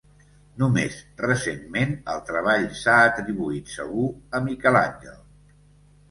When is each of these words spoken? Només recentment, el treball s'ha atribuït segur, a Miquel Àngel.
Només 0.61 0.95
recentment, 1.25 1.91
el 2.13 2.23
treball 2.29 2.65
s'ha 2.79 2.95
atribuït 3.09 3.69
segur, 3.75 4.07
a 4.39 4.41
Miquel 4.47 4.79
Àngel. 4.81 5.21